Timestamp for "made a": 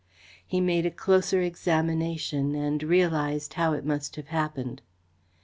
0.61-0.89